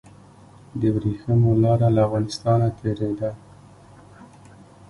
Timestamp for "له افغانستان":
1.95-2.59